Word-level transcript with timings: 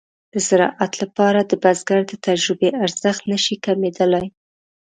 د 0.33 0.35
زراعت 0.47 0.93
لپاره 1.03 1.39
د 1.43 1.51
بزګر 1.63 1.99
د 2.07 2.13
تجربې 2.25 2.69
ارزښت 2.83 3.21
نشي 3.31 3.55
کمېدلای. 3.65 4.25